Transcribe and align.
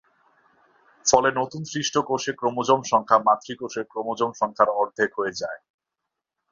ফলে 1.05 1.29
নতুন 1.39 1.61
সৃষ্ট 1.71 1.95
কোষে 2.09 2.31
ক্রোমোজোম 2.39 2.81
সংখ্যা 2.91 3.17
মাতৃকোষের 3.27 3.85
ক্রোমোজোম 3.91 4.31
সংখ্যার 4.33 4.69
অর্ধেক 4.81 5.09
হয়ে 5.17 5.33
যায়। 5.41 5.59